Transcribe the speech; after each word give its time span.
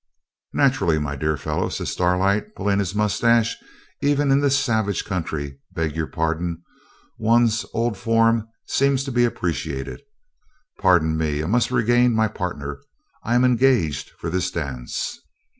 'Naturally, 0.51 0.97
my 0.97 1.15
dear 1.15 1.37
fellow,' 1.37 1.69
says 1.69 1.91
Starlight, 1.91 2.55
pulling 2.55 2.79
his 2.79 2.95
moustache; 2.95 3.55
'even 4.01 4.31
in 4.31 4.39
this 4.39 4.57
savage 4.57 5.05
country 5.05 5.59
beg 5.73 5.95
your 5.95 6.07
pardon 6.07 6.63
one's 7.19 7.67
old 7.75 7.95
form 7.95 8.47
seems 8.65 9.03
to 9.03 9.11
be 9.11 9.25
appreciated. 9.25 10.01
Pardon 10.79 11.15
me, 11.15 11.43
I 11.43 11.45
must 11.45 11.69
regain 11.69 12.15
my 12.15 12.27
partner; 12.27 12.81
I 13.23 13.35
am 13.35 13.45
engaged 13.45 14.09
for 14.17 14.31
this 14.31 14.49
dance.' 14.49 15.19